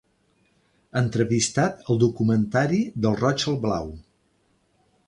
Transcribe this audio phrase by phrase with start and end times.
[1.01, 3.95] Entrevistat al documentari ‘Del roig al blau’